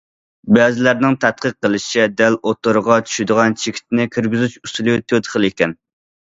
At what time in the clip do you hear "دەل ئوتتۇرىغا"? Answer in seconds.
2.21-2.97